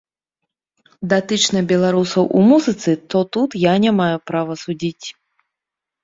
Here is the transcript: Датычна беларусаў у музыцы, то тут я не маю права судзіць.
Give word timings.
Датычна 1.11 1.59
беларусаў 1.71 2.23
у 2.39 2.41
музыцы, 2.51 2.91
то 3.15 3.21
тут 3.37 3.49
я 3.65 3.73
не 3.83 3.91
маю 3.99 4.17
права 4.31 4.57
судзіць. 4.63 5.07